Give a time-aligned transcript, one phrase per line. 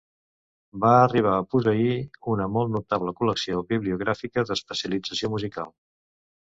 [0.85, 1.93] Va arribar a posseir
[2.37, 5.75] una molt notable col·lecció bibliogràfica d'especialització musical.